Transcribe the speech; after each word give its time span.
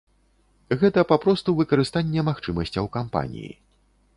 Гэта 0.83 1.03
папросту 1.11 1.55
выкарыстанне 1.59 2.25
магчымасцяў 2.31 2.85
кампаніі. 2.97 3.51